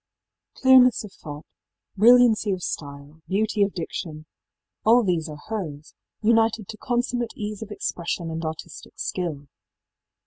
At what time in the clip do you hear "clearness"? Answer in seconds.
0.55-1.03